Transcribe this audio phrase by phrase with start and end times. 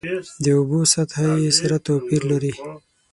[0.43, 2.53] د اوبو سطحه یې سره توپیر لري.